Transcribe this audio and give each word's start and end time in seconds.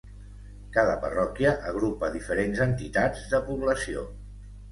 Cada 0.77 0.93
parròquia 1.03 1.51
agrupa 1.73 2.09
diferents 2.15 2.63
entitats 2.67 3.29
de 3.35 3.43
població. 3.51 4.09